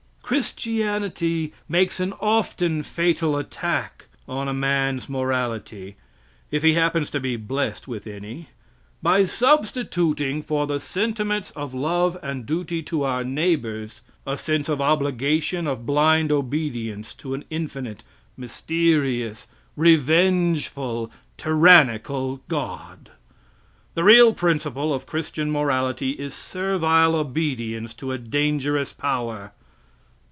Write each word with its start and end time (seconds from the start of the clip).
Christianity 0.31 1.51
makes 1.67 1.99
an 1.99 2.13
often 2.21 2.83
fatal 2.83 3.35
attack 3.35 4.05
on 4.29 4.47
a 4.47 4.53
man's 4.53 5.09
morality 5.09 5.97
if 6.49 6.63
he 6.63 6.71
happens 6.71 7.09
to 7.09 7.19
be 7.19 7.35
blessed 7.35 7.85
with 7.85 8.07
any 8.07 8.47
by 9.03 9.25
substituting 9.25 10.41
for 10.41 10.65
the 10.67 10.79
sentiments 10.79 11.51
of 11.51 11.73
love 11.73 12.17
and 12.23 12.45
duty 12.45 12.81
to 12.83 13.03
our 13.03 13.25
neighbors, 13.25 13.99
a 14.25 14.37
sense 14.37 14.69
of 14.69 14.79
obligation 14.79 15.67
of 15.67 15.85
blind 15.85 16.31
obedience 16.31 17.13
to 17.15 17.33
an 17.33 17.43
infinite, 17.49 18.01
mysterious, 18.37 19.47
revengeful, 19.75 21.11
tyrannical 21.35 22.37
God! 22.47 23.11
The 23.95 24.05
real 24.05 24.33
principle 24.33 24.93
of 24.93 25.05
Christian 25.05 25.51
morality, 25.51 26.11
is 26.11 26.33
servile 26.33 27.15
obedience 27.15 27.93
to 27.95 28.13
a 28.13 28.17
dangerous 28.17 28.93
Power! 28.93 29.51